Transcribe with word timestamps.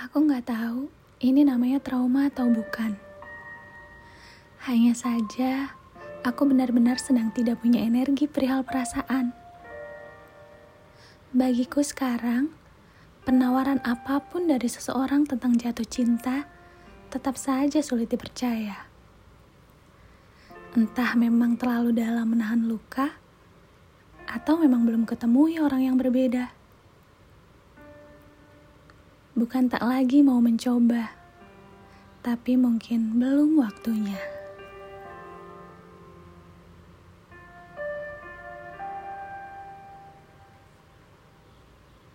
Aku 0.00 0.24
nggak 0.24 0.48
tahu 0.48 0.88
ini 1.20 1.44
namanya 1.44 1.76
trauma 1.76 2.32
atau 2.32 2.48
bukan. 2.48 2.96
Hanya 4.64 4.96
saja, 4.96 5.76
aku 6.24 6.48
benar-benar 6.48 6.96
sedang 6.96 7.28
tidak 7.36 7.60
punya 7.60 7.84
energi 7.84 8.24
perihal 8.24 8.64
perasaan. 8.64 9.36
Bagiku 11.36 11.84
sekarang, 11.84 12.48
penawaran 13.28 13.76
apa 13.84 14.24
pun 14.24 14.48
dari 14.48 14.72
seseorang 14.72 15.28
tentang 15.28 15.60
jatuh 15.60 15.84
cinta 15.84 16.48
tetap 17.12 17.36
saja 17.36 17.84
sulit 17.84 18.08
dipercaya. 18.08 18.88
Entah 20.72 21.12
memang 21.12 21.60
terlalu 21.60 21.92
dalam 21.92 22.32
menahan 22.32 22.64
luka, 22.64 23.20
atau 24.24 24.56
memang 24.56 24.80
belum 24.88 25.04
ketemu 25.04 25.60
orang 25.60 25.92
yang 25.92 26.00
berbeda 26.00 26.56
bukan 29.40 29.72
tak 29.72 29.80
lagi 29.80 30.20
mau 30.20 30.36
mencoba, 30.36 31.16
tapi 32.20 32.60
mungkin 32.60 33.16
belum 33.16 33.56
waktunya. 33.56 34.39